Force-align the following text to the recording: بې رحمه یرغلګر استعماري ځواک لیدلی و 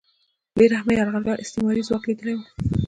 بې 0.57 0.65
رحمه 0.73 0.93
یرغلګر 0.95 1.37
استعماري 1.43 1.81
ځواک 1.87 2.03
لیدلی 2.07 2.33
و 2.35 2.39